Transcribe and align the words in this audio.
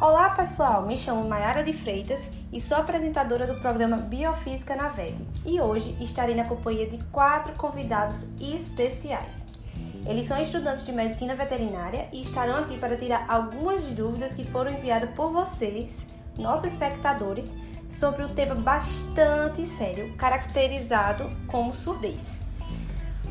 Olá 0.00 0.30
pessoal, 0.30 0.86
me 0.86 0.96
chamo 0.96 1.28
Mayara 1.28 1.64
de 1.64 1.72
Freitas 1.72 2.20
e 2.52 2.60
sou 2.60 2.76
apresentadora 2.76 3.48
do 3.48 3.60
programa 3.60 3.96
Biofísica 3.96 4.76
na 4.76 4.90
VED 4.90 5.16
e 5.44 5.60
hoje 5.60 5.96
estarei 6.00 6.36
na 6.36 6.44
companhia 6.44 6.88
de 6.88 7.02
quatro 7.06 7.52
convidados 7.54 8.14
especiais. 8.40 9.44
Eles 10.06 10.28
são 10.28 10.40
estudantes 10.40 10.86
de 10.86 10.92
medicina 10.92 11.34
veterinária 11.34 12.06
e 12.12 12.22
estarão 12.22 12.58
aqui 12.58 12.78
para 12.78 12.96
tirar 12.96 13.24
algumas 13.26 13.82
dúvidas 13.86 14.34
que 14.34 14.44
foram 14.44 14.70
enviadas 14.70 15.10
por 15.16 15.32
vocês, 15.32 16.06
nossos 16.38 16.70
espectadores, 16.70 17.52
sobre 17.90 18.22
o 18.22 18.28
tema 18.28 18.54
bastante 18.54 19.66
sério, 19.66 20.14
caracterizado 20.16 21.28
como 21.48 21.74
surdez. 21.74 22.37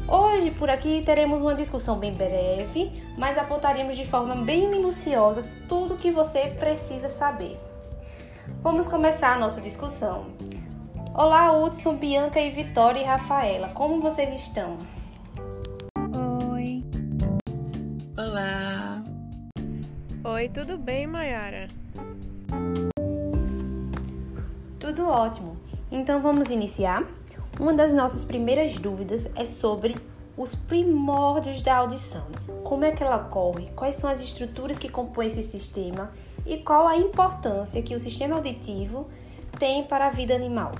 Hoje, 0.10 0.52
por 0.52 0.70
aqui, 0.70 1.04
teremos 1.05 1.42
uma 1.42 1.54
discussão 1.54 2.00
bem 2.00 2.14
breve, 2.14 2.94
mas 3.18 3.38
apontaremos 3.38 3.98
de 3.98 4.05
forma 4.05 4.36
bem 4.36 4.70
minuciosa 4.70 5.44
tudo 5.68 5.95
o 5.95 5.98
que 5.98 6.12
você 6.12 6.45
precisa 6.58 7.09
saber. 7.09 7.59
Vamos 8.62 8.88
começar 8.88 9.34
a 9.34 9.38
nossa 9.38 9.59
discussão. 9.59 10.28
Olá, 11.14 11.52
Hudson, 11.52 11.98
Bianca 11.98 12.40
e 12.40 12.50
Vitória 12.52 13.02
e 13.02 13.04
Rafaela, 13.04 13.67
como 13.72 14.00
vocês 14.00 14.34
estão? 14.40 14.78
Oi. 16.53 16.86
Olá. 18.17 19.03
Oi, 20.23 20.48
tudo 20.48 20.78
bem, 20.78 21.05
Mayara? 21.05 21.67
Tudo 24.80 25.09
ótimo. 25.09 25.58
Então 25.92 26.22
vamos 26.22 26.50
iniciar? 26.50 27.03
Uma 27.59 27.73
das 27.73 27.91
nossas 27.91 28.23
primeiras 28.23 28.77
dúvidas 28.77 29.27
é 29.34 29.43
sobre 29.43 29.95
os 30.38 30.53
primórdios 30.53 31.63
da 31.63 31.77
audição. 31.77 32.27
Como 32.63 32.85
é 32.85 32.91
que 32.91 33.03
ela 33.03 33.17
ocorre? 33.17 33.67
Quais 33.75 33.95
são 33.95 34.07
as 34.07 34.21
estruturas 34.21 34.77
que 34.77 34.88
compõem 34.88 35.30
esse 35.30 35.41
sistema? 35.41 36.11
E 36.45 36.58
qual 36.58 36.88
a 36.88 36.95
importância 36.95 37.81
que 37.81 37.95
o 37.95 37.99
sistema 37.99 38.36
auditivo 38.36 39.09
tem 39.58 39.83
para 39.83 40.05
a 40.05 40.09
vida 40.11 40.36
animal? 40.36 40.73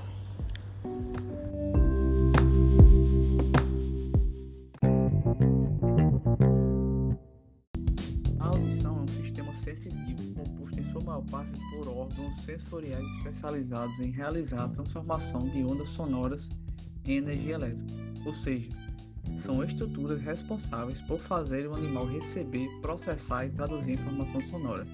A 8.38 8.46
audição 8.46 8.98
é 8.98 9.00
um 9.00 9.08
sistema 9.08 9.52
sensitivo 9.56 10.32
composto 10.32 10.78
em 10.78 10.84
sua 10.84 11.02
maior 11.02 11.24
parte 11.24 11.60
por 11.74 11.88
órgãos 11.88 12.36
sensoriais 12.36 13.04
especializados 13.16 13.98
em 13.98 14.12
realizar 14.12 14.62
a 14.62 14.68
transformação 14.68 15.40
de 15.48 15.64
ondas 15.64 15.88
sonoras 15.88 16.48
em 17.12 17.18
energia 17.18 17.54
elétrica, 17.54 17.94
ou 18.24 18.34
seja, 18.34 18.68
são 19.36 19.62
estruturas 19.62 20.20
responsáveis 20.20 21.00
por 21.02 21.18
fazer 21.18 21.66
o 21.66 21.74
animal 21.76 22.06
receber, 22.06 22.68
processar 22.80 23.46
e 23.46 23.50
traduzir 23.50 23.92
informação 23.92 24.42
sonora. 24.42 24.86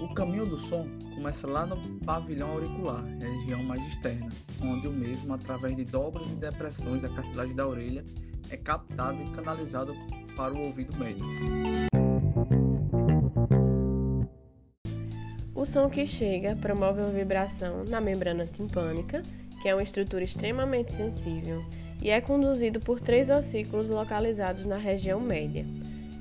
O 0.00 0.14
caminho 0.14 0.46
do 0.46 0.58
som 0.58 0.86
começa 1.14 1.46
lá 1.46 1.66
no 1.66 1.76
pavilhão 2.00 2.50
auricular, 2.50 3.04
região 3.18 3.62
mais 3.62 3.84
externa, 3.88 4.28
onde 4.62 4.88
o 4.88 4.92
mesmo, 4.92 5.32
através 5.34 5.76
de 5.76 5.84
dobras 5.84 6.30
e 6.30 6.34
depressões 6.34 7.02
da 7.02 7.08
cartilagem 7.08 7.54
da 7.54 7.66
orelha, 7.66 8.04
é 8.50 8.56
captado 8.56 9.22
e 9.22 9.30
canalizado 9.30 9.94
para 10.36 10.54
o 10.54 10.66
ouvido 10.66 10.96
médio. 10.96 11.24
O 15.54 15.64
som 15.64 15.88
que 15.88 16.06
chega 16.06 16.56
promove 16.56 17.00
uma 17.00 17.10
vibração 17.10 17.84
na 17.84 18.00
membrana 18.00 18.46
timpânica 18.46 19.22
que 19.62 19.68
é 19.68 19.74
uma 19.74 19.82
estrutura 19.82 20.24
extremamente 20.24 20.92
sensível 20.92 21.64
e 22.02 22.10
é 22.10 22.20
conduzido 22.20 22.80
por 22.80 23.00
três 23.00 23.30
ossículos 23.30 23.88
localizados 23.88 24.66
na 24.66 24.76
região 24.76 25.20
média. 25.20 25.64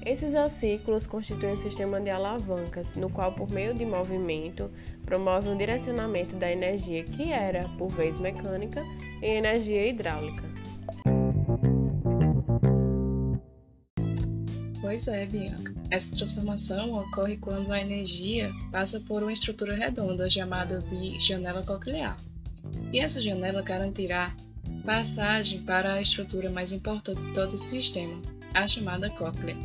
Esses 0.05 0.35
ossículos 0.35 1.07
constituem 1.07 1.53
um 1.53 1.57
sistema 1.57 1.99
de 1.99 2.11
alavancas, 2.11 2.95
no 2.95 3.09
qual, 3.09 3.33
por 3.33 3.49
meio 3.49 3.73
de 3.73 3.83
movimento, 3.83 4.69
promove 5.05 5.49
um 5.49 5.57
direcionamento 5.57 6.35
da 6.35 6.51
energia 6.51 7.03
que 7.03 7.31
era, 7.31 7.67
por 7.79 7.89
vez 7.89 8.19
mecânica, 8.19 8.83
em 9.23 9.37
energia 9.37 9.87
hidráulica. 9.87 10.43
Pois 14.81 15.07
é, 15.07 15.25
Bianca. 15.25 15.73
Essa 15.89 16.15
transformação 16.15 16.93
ocorre 16.93 17.37
quando 17.37 17.71
a 17.71 17.81
energia 17.81 18.51
passa 18.71 18.99
por 18.99 19.23
uma 19.23 19.33
estrutura 19.33 19.75
redonda 19.75 20.29
chamada 20.29 20.79
de 20.79 21.19
janela 21.19 21.63
coclear 21.63 22.17
e 22.91 22.99
essa 22.99 23.21
janela 23.21 23.61
garantirá 23.61 24.35
passagem 24.85 25.61
para 25.63 25.93
a 25.93 26.01
estrutura 26.01 26.49
mais 26.49 26.71
importante 26.71 27.21
de 27.21 27.33
todo 27.33 27.53
o 27.53 27.57
sistema, 27.57 28.21
a 28.53 28.67
chamada 28.67 29.09
cóclea. 29.09 29.55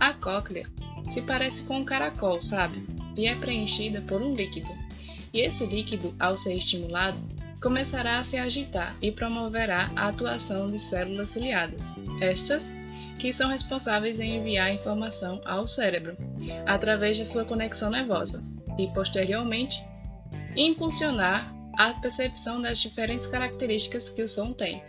A 0.00 0.12
cóclea 0.14 0.66
se 1.08 1.22
parece 1.22 1.62
com 1.62 1.78
um 1.78 1.84
caracol, 1.84 2.40
sabe? 2.40 2.84
E 3.16 3.26
é 3.26 3.34
preenchida 3.34 4.00
por 4.02 4.22
um 4.22 4.34
líquido. 4.34 4.70
E 5.32 5.40
esse 5.40 5.64
líquido, 5.66 6.14
ao 6.18 6.36
ser 6.36 6.54
estimulado, 6.54 7.18
começará 7.60 8.18
a 8.18 8.24
se 8.24 8.36
agitar 8.36 8.96
e 9.00 9.12
promoverá 9.12 9.90
a 9.94 10.08
atuação 10.08 10.70
de 10.70 10.78
células 10.78 11.28
ciliadas, 11.28 11.92
estas 12.20 12.72
que 13.18 13.32
são 13.32 13.48
responsáveis 13.48 14.18
em 14.18 14.36
enviar 14.36 14.74
informação 14.74 15.40
ao 15.44 15.68
cérebro 15.68 16.16
através 16.66 17.16
de 17.16 17.24
sua 17.24 17.44
conexão 17.44 17.88
nervosa 17.88 18.42
e, 18.76 18.88
posteriormente, 18.88 19.80
impulsionar 20.56 21.54
a 21.78 21.94
percepção 21.94 22.60
das 22.60 22.80
diferentes 22.80 23.26
características 23.26 24.08
que 24.08 24.22
o 24.22 24.28
som 24.28 24.52
tem, 24.52 24.82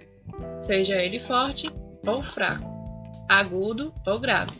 seja 0.61 0.95
ele 0.95 1.19
forte 1.19 1.69
ou 2.05 2.21
fraco, 2.23 2.65
agudo 3.29 3.93
ou 4.05 4.19
grave. 4.19 4.53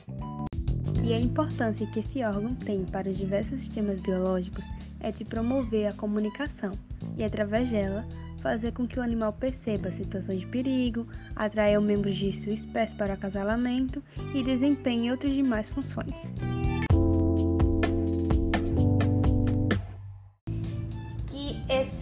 E 1.04 1.14
a 1.14 1.20
importância 1.20 1.86
que 1.88 2.00
esse 2.00 2.24
órgão 2.24 2.56
tem 2.56 2.86
para 2.86 3.10
os 3.10 3.18
diversos 3.18 3.60
sistemas 3.60 4.00
biológicos 4.02 4.64
é 5.02 5.12
de 5.12 5.26
promover 5.26 5.88
a 5.88 5.94
comunicação 5.94 6.72
e, 7.18 7.24
através 7.24 7.70
dela, 7.70 8.08
fazer 8.42 8.72
com 8.72 8.88
que 8.88 9.00
o 9.00 9.04
animal 9.04 9.34
perceba 9.34 9.92
situações 9.92 10.40
de 10.40 10.48
perigo, 10.48 11.08
atraia 11.36 11.80
membros 11.80 12.18
de 12.18 12.32
sua 12.34 12.54
espécie 12.54 12.96
para 12.96 13.12
o 13.12 13.14
acasalamento 13.14 14.02
e 14.34 14.44
desempenhe 14.44 15.12
outras 15.12 15.34
demais 15.34 15.70
funções. 15.70 16.34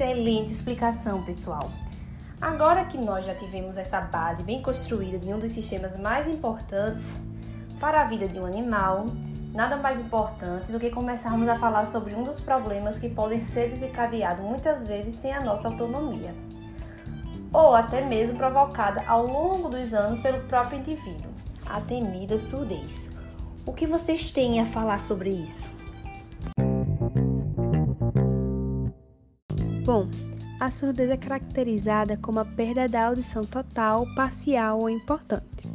Excelente 0.02 0.52
explicação, 0.52 1.22
pessoal. 1.22 1.70
Agora 2.42 2.86
que 2.86 2.98
nós 2.98 3.24
já 3.24 3.36
tivemos 3.36 3.78
essa 3.78 4.02
base 4.02 4.42
bem 4.42 4.60
construída 4.60 5.20
de 5.20 5.32
um 5.32 5.38
dos 5.38 5.52
sistemas 5.52 5.96
mais 5.96 6.28
importantes 6.28 7.06
para 7.80 8.02
a 8.02 8.06
vida 8.06 8.28
de 8.28 8.40
um 8.40 8.46
animal, 8.48 9.06
nada 9.54 9.78
mais 9.78 10.00
importante 10.00 10.72
do 10.72 10.80
que 10.80 10.90
começarmos 10.90 11.48
a 11.48 11.56
falar 11.56 11.86
sobre 11.86 12.16
um 12.16 12.24
dos 12.24 12.42
problemas 12.42 12.98
que 12.98 13.10
podem 13.10 13.40
ser 13.42 13.70
desencadeados 13.70 14.44
muitas 14.44 14.88
vezes 14.88 15.14
sem 15.18 15.32
a 15.32 15.40
nossa 15.40 15.68
autonomia, 15.68 16.34
ou 17.54 17.76
até 17.76 18.04
mesmo 18.04 18.40
provocada 18.40 19.04
ao 19.06 19.28
longo 19.28 19.70
dos 19.70 19.94
anos 19.94 20.18
pelo 20.18 20.42
próprio 20.48 20.80
indivíduo, 20.80 21.32
a 21.64 21.80
temida 21.80 22.40
surdez. 22.40 23.08
O 23.68 23.72
que 23.72 23.86
vocês 23.86 24.32
têm 24.32 24.62
a 24.62 24.66
falar 24.66 25.00
sobre 25.00 25.30
isso? 25.30 25.70
Bom, 29.92 30.08
a 30.58 30.72
surdez 30.72 31.10
é 31.10 31.18
caracterizada 31.18 32.16
como 32.16 32.40
a 32.40 32.46
perda 32.46 32.88
da 32.88 33.08
audição 33.08 33.44
total, 33.44 34.08
parcial 34.16 34.80
ou 34.80 34.90
importante. 34.90 35.68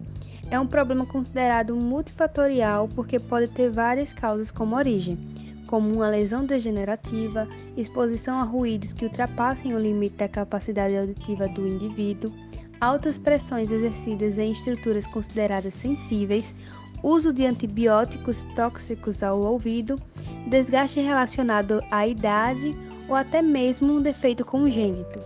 É 0.50 0.58
um 0.58 0.66
problema 0.66 1.04
considerado 1.04 1.76
multifatorial 1.76 2.88
porque 2.94 3.20
pode 3.20 3.48
ter 3.48 3.70
várias 3.70 4.14
causas 4.14 4.50
como 4.50 4.74
origem, 4.74 5.18
como 5.66 5.92
uma 5.92 6.08
lesão 6.08 6.46
degenerativa, 6.46 7.46
exposição 7.76 8.40
a 8.40 8.44
ruídos 8.44 8.94
que 8.94 9.04
ultrapassem 9.04 9.74
o 9.74 9.78
limite 9.78 10.16
da 10.16 10.28
capacidade 10.28 10.96
auditiva 10.96 11.46
do 11.48 11.68
indivíduo, 11.68 12.32
altas 12.80 13.18
pressões 13.18 13.70
exercidas 13.70 14.38
em 14.38 14.50
estruturas 14.50 15.06
consideradas 15.06 15.74
sensíveis, 15.74 16.56
uso 17.02 17.34
de 17.34 17.44
antibióticos 17.44 18.44
tóxicos 18.54 19.22
ao 19.22 19.42
ouvido, 19.42 20.00
desgaste 20.48 21.00
relacionado 21.00 21.82
à 21.90 22.08
idade 22.08 22.74
ou 23.08 23.14
até 23.14 23.40
mesmo 23.42 23.94
um 23.94 24.02
defeito 24.02 24.44
congênito. 24.44 25.18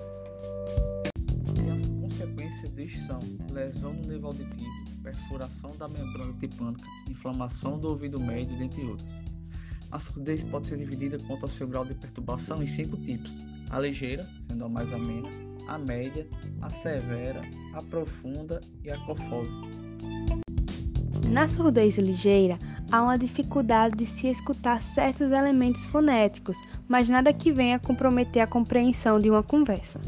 E 1.64 1.70
as 1.70 1.88
consequências 1.88 2.72
disso 2.74 3.06
são 3.06 3.20
lesão 3.52 3.92
no 3.92 4.06
nervo 4.06 4.28
auditivo, 4.28 4.70
perfuração 5.02 5.70
da 5.76 5.88
membrana 5.88 6.32
tipânica, 6.38 6.86
inflamação 7.08 7.78
do 7.78 7.88
ouvido 7.88 8.20
médio, 8.20 8.56
dentre 8.58 8.82
outros. 8.84 9.08
A 9.90 9.98
surdez 9.98 10.44
pode 10.44 10.68
ser 10.68 10.78
dividida 10.78 11.18
quanto 11.26 11.44
ao 11.44 11.48
seu 11.48 11.66
grau 11.66 11.84
de 11.84 11.94
perturbação 11.94 12.62
em 12.62 12.66
cinco 12.66 12.96
tipos: 12.98 13.40
a 13.70 13.80
ligeira, 13.80 14.28
sendo 14.48 14.64
a 14.64 14.68
mais 14.68 14.92
amena, 14.92 15.28
a 15.66 15.78
média, 15.78 16.28
a 16.62 16.70
severa, 16.70 17.42
a 17.74 17.82
profunda 17.82 18.60
e 18.84 18.90
a 18.90 18.98
cofose. 19.06 19.50
Na 21.30 21.48
surdez 21.48 21.96
ligeira, 21.96 22.58
há 22.90 23.02
uma 23.02 23.16
dificuldade 23.16 23.96
de 23.96 24.06
se 24.06 24.26
escutar 24.26 24.82
certos 24.82 25.30
elementos 25.30 25.86
fonéticos, 25.86 26.58
mas 26.88 27.08
nada 27.08 27.32
que 27.32 27.52
venha 27.52 27.78
comprometer 27.78 28.42
a 28.42 28.46
compreensão 28.46 29.20
de 29.20 29.30
uma 29.30 29.42
conversa. 29.42 30.00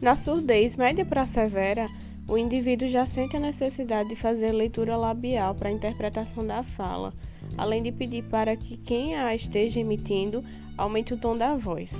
Na 0.00 0.16
surdez 0.16 0.76
média 0.76 1.04
para 1.04 1.26
severa, 1.26 1.86
o 2.28 2.38
indivíduo 2.38 2.88
já 2.88 3.04
sente 3.04 3.36
a 3.36 3.40
necessidade 3.40 4.08
de 4.08 4.16
fazer 4.16 4.52
leitura 4.52 4.96
labial 4.96 5.54
para 5.54 5.68
a 5.68 5.72
interpretação 5.72 6.46
da 6.46 6.62
fala, 6.62 7.12
além 7.58 7.82
de 7.82 7.92
pedir 7.92 8.24
para 8.24 8.56
que 8.56 8.76
quem 8.78 9.14
a 9.14 9.34
esteja 9.34 9.80
emitindo 9.80 10.42
aumente 10.78 11.12
o 11.12 11.18
tom 11.18 11.36
da 11.36 11.56
voz. 11.56 11.90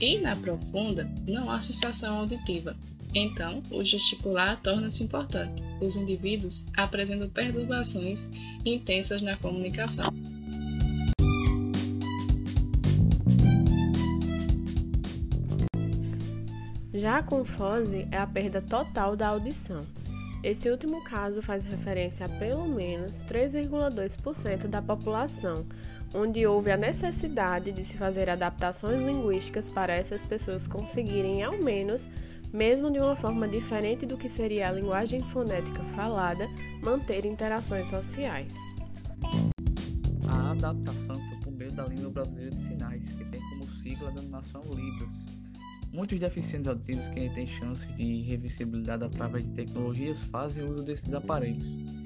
E 0.00 0.18
na 0.18 0.36
profunda, 0.36 1.10
não 1.26 1.50
há 1.50 1.60
sensação 1.60 2.18
auditiva. 2.18 2.76
Então, 3.14 3.62
o 3.70 3.82
gesticular 3.82 4.60
torna-se 4.62 5.02
importante. 5.02 5.62
Os 5.80 5.96
indivíduos 5.96 6.64
apresentam 6.76 7.28
perturbações 7.28 8.28
intensas 8.64 9.22
na 9.22 9.36
comunicação. 9.36 10.06
Já 16.94 17.18
a 17.18 17.22
confose 17.22 18.08
é 18.10 18.18
a 18.18 18.26
perda 18.26 18.60
total 18.60 19.16
da 19.16 19.28
audição. 19.28 19.86
Esse 20.42 20.70
último 20.70 21.02
caso 21.02 21.42
faz 21.42 21.64
referência 21.64 22.26
a 22.26 22.28
pelo 22.28 22.68
menos 22.68 23.12
3,2% 23.28 24.68
da 24.68 24.80
população, 24.80 25.66
onde 26.14 26.46
houve 26.46 26.70
a 26.70 26.76
necessidade 26.76 27.72
de 27.72 27.84
se 27.84 27.96
fazer 27.96 28.30
adaptações 28.30 29.00
linguísticas 29.00 29.66
para 29.66 29.94
essas 29.94 30.22
pessoas 30.22 30.66
conseguirem, 30.66 31.42
ao 31.42 31.58
menos, 31.58 32.00
mesmo 32.52 32.90
de 32.90 32.98
uma 32.98 33.16
forma 33.16 33.46
diferente 33.46 34.06
do 34.06 34.16
que 34.16 34.28
seria 34.28 34.68
a 34.68 34.72
linguagem 34.72 35.20
fonética 35.30 35.82
falada, 35.94 36.48
manter 36.82 37.26
interações 37.26 37.88
sociais. 37.88 38.52
A 40.28 40.52
adaptação 40.52 41.16
foi 41.28 41.38
por 41.38 41.52
meio 41.52 41.72
da 41.72 41.84
língua 41.84 42.10
brasileira 42.10 42.50
de 42.50 42.60
sinais, 42.60 43.10
que 43.12 43.24
tem 43.26 43.40
como 43.50 43.68
sigla 43.70 44.08
a 44.08 44.12
denominação 44.12 44.62
Libras. 44.62 45.26
Muitos 45.92 46.20
deficientes 46.20 46.68
auditivos 46.68 47.08
que 47.08 47.28
têm 47.30 47.46
chances 47.46 47.94
de 47.96 48.22
reversibilidade 48.22 49.04
através 49.04 49.44
de 49.44 49.50
tecnologias 49.52 50.22
fazem 50.24 50.64
uso 50.64 50.84
desses 50.84 51.12
aparelhos 51.14 51.97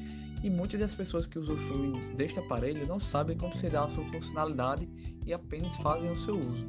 e 0.43 0.51
muitas 0.51 0.81
das 0.81 0.95
pessoas 0.95 1.27
que 1.27 1.39
usufruem 1.39 2.15
deste 2.17 2.39
aparelho 2.39 2.87
não 2.87 2.99
sabem 2.99 3.37
como 3.37 3.55
se 3.55 3.69
dá 3.69 3.85
a 3.85 3.89
sua 3.89 4.05
funcionalidade 4.05 4.89
e 5.27 5.33
apenas 5.33 5.77
fazem 5.77 6.11
o 6.11 6.17
seu 6.17 6.39
uso. 6.39 6.67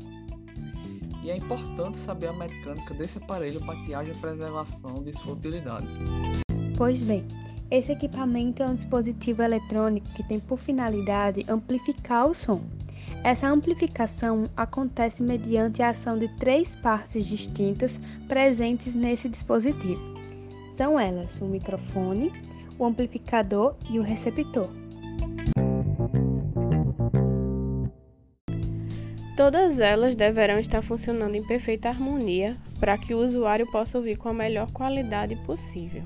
E 1.23 1.29
é 1.29 1.37
importante 1.37 1.97
saber 1.97 2.27
a 2.27 2.33
mecânica 2.33 2.93
desse 2.93 3.17
aparelho 3.17 3.59
para 3.65 3.75
que 3.83 3.93
haja 3.93 4.13
preservação 4.15 5.01
de 5.03 5.13
sua 5.13 5.33
utilidade. 5.33 5.87
Pois 6.77 6.99
bem, 7.01 7.25
esse 7.71 7.91
equipamento 7.91 8.61
é 8.61 8.67
um 8.67 8.75
dispositivo 8.75 9.41
eletrônico 9.41 10.07
que 10.13 10.27
tem 10.27 10.39
por 10.39 10.59
finalidade 10.59 11.45
amplificar 11.47 12.27
o 12.27 12.33
som. 12.33 12.61
Essa 13.23 13.47
amplificação 13.47 14.45
acontece 14.57 15.23
mediante 15.23 15.81
a 15.81 15.89
ação 15.89 16.19
de 16.19 16.27
três 16.35 16.75
partes 16.75 17.25
distintas 17.25 17.99
presentes 18.27 18.93
nesse 18.93 19.29
dispositivo. 19.29 20.01
São 20.73 20.99
elas 20.99 21.39
o 21.39 21.45
microfone, 21.45 22.33
o 22.83 22.85
amplificador 22.85 23.75
e 23.89 23.97
o 23.97 24.01
receptor. 24.01 24.69
Todas 29.35 29.79
elas 29.79 30.15
deverão 30.15 30.59
estar 30.59 30.83
funcionando 30.83 31.35
em 31.35 31.45
perfeita 31.45 31.89
harmonia 31.89 32.55
para 32.79 32.97
que 32.97 33.13
o 33.13 33.19
usuário 33.19 33.69
possa 33.71 33.97
ouvir 33.97 34.17
com 34.17 34.29
a 34.29 34.33
melhor 34.33 34.71
qualidade 34.71 35.35
possível. 35.37 36.03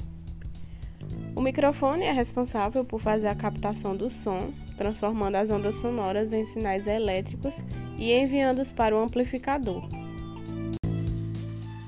O 1.36 1.42
microfone 1.42 2.06
é 2.06 2.12
responsável 2.12 2.86
por 2.86 3.02
fazer 3.02 3.28
a 3.28 3.36
captação 3.36 3.96
do 3.96 4.10
som, 4.10 4.52
transformando 4.78 5.36
as 5.36 5.50
ondas 5.50 5.76
sonoras 5.76 6.32
em 6.32 6.46
sinais 6.46 6.88
elétricos 6.88 7.56
e 7.98 8.14
enviando-os 8.14 8.72
para 8.72 8.96
o 8.96 9.04
amplificador. 9.04 9.88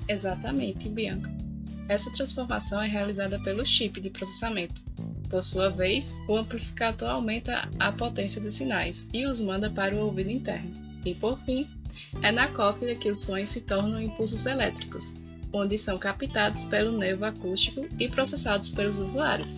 Exatamente, 0.08 0.90
Bianca. 0.90 1.39
Essa 1.90 2.12
transformação 2.12 2.84
é 2.84 2.88
realizada 2.88 3.40
pelo 3.40 3.66
chip 3.66 4.00
de 4.00 4.12
processamento. 4.12 4.80
Por 5.28 5.44
sua 5.44 5.70
vez, 5.70 6.16
o 6.28 6.36
amplificador 6.36 7.10
aumenta 7.10 7.68
a 7.80 7.92
potência 7.92 8.40
dos 8.40 8.54
sinais 8.54 9.08
e 9.12 9.26
os 9.26 9.42
manda 9.42 9.72
para 9.72 9.96
o 9.96 10.06
ouvido 10.06 10.30
interno. 10.30 10.72
E 11.04 11.16
por 11.16 11.40
fim, 11.40 11.68
é 12.22 12.32
na 12.32 12.48
cóclea 12.50 12.96
que 12.96 13.10
os 13.10 13.22
sons 13.22 13.50
se 13.50 13.62
tornam 13.62 14.00
impulsos 14.00 14.46
elétricos, 14.46 15.16
onde 15.52 15.80
são 15.80 15.98
captados 15.98 16.64
pelo 16.66 16.96
nervo 16.96 17.26
acústico 17.26 17.88
e 18.00 18.08
processados 18.08 18.70
pelos 18.70 19.00
usuários. 19.00 19.58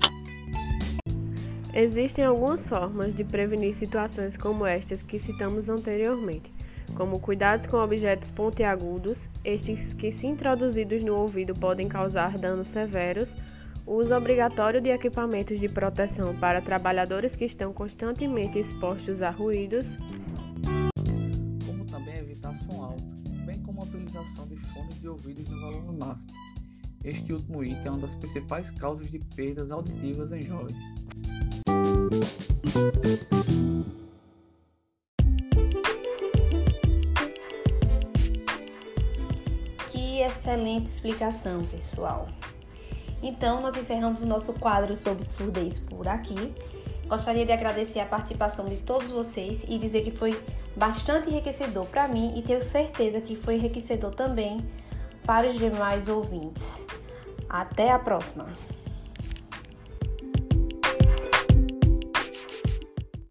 Existem 1.73 2.23
algumas 2.23 2.65
formas 2.65 3.13
de 3.13 3.25
prevenir 3.25 3.73
situações 3.73 4.37
como 4.37 4.65
estas 4.65 5.01
que 5.01 5.19
citamos 5.19 5.67
anteriormente, 5.67 6.49
como 6.95 7.19
cuidados 7.19 7.65
com 7.65 7.77
objetos 7.77 8.31
pontiagudos, 8.31 9.29
estes 9.43 9.93
que, 9.93 10.11
se 10.11 10.27
introduzidos 10.27 11.03
no 11.03 11.15
ouvido, 11.15 11.53
podem 11.53 11.87
causar 11.87 12.37
danos 12.37 12.67
severos, 12.67 13.33
o 13.85 13.95
uso 13.95 14.15
obrigatório 14.15 14.79
de 14.79 14.89
equipamentos 14.89 15.59
de 15.59 15.67
proteção 15.67 16.35
para 16.37 16.61
trabalhadores 16.61 17.35
que 17.35 17.45
estão 17.45 17.73
constantemente 17.73 18.59
expostos 18.59 19.21
a 19.21 19.29
ruídos, 19.31 19.87
como 21.65 21.85
também 21.85 22.17
evitar 22.17 22.55
som 22.55 22.83
alto, 22.83 23.03
bem 23.45 23.59
como 23.61 23.81
a 23.81 23.83
utilização 23.85 24.47
de 24.47 24.55
fones 24.57 24.99
de 24.99 25.07
ouvidos 25.07 25.49
no 25.49 25.59
volume 25.59 25.97
máximo. 25.97 26.31
Este 27.03 27.33
último 27.33 27.63
item 27.63 27.85
é 27.85 27.89
uma 27.89 27.99
das 27.99 28.15
principais 28.15 28.69
causas 28.69 29.09
de 29.09 29.17
perdas 29.35 29.71
auditivas 29.71 30.31
em 30.31 30.43
jovens. 30.43 30.81
Excelente 40.51 40.87
explicação, 40.87 41.63
pessoal. 41.63 42.27
Então, 43.23 43.61
nós 43.61 43.75
encerramos 43.77 44.21
o 44.21 44.25
nosso 44.25 44.53
quadro 44.53 44.97
sobre 44.97 45.23
surdez 45.23 45.79
por 45.79 46.07
aqui. 46.07 46.53
Gostaria 47.07 47.45
de 47.45 47.51
agradecer 47.51 47.99
a 47.99 48.05
participação 48.05 48.67
de 48.67 48.77
todos 48.77 49.09
vocês 49.09 49.63
e 49.67 49.77
dizer 49.77 50.03
que 50.03 50.11
foi 50.11 50.37
bastante 50.75 51.29
enriquecedor 51.29 51.85
para 51.85 52.07
mim 52.07 52.33
e 52.37 52.41
tenho 52.41 52.63
certeza 52.63 53.21
que 53.21 53.35
foi 53.35 53.55
enriquecedor 53.55 54.13
também 54.13 54.65
para 55.25 55.47
os 55.47 55.57
demais 55.57 56.07
ouvintes. 56.07 56.63
Até 57.49 57.91
a 57.91 57.99
próxima! 57.99 58.47